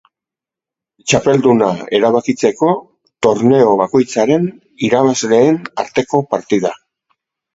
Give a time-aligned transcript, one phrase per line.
[1.11, 1.67] Txapelduna
[1.97, 2.71] erabakitzeko
[3.27, 4.49] torneo bakoitzaren
[4.89, 6.73] irabazleen arteko partida.